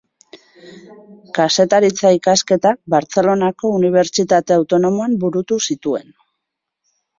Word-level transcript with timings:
Kazetaritza 1.37 2.13
ikasketak 2.15 2.79
Bartzelonako 2.95 3.73
Unibertsitate 3.81 4.59
Autonomoan 4.59 5.17
burutu 5.27 5.63
zituen. 5.71 6.13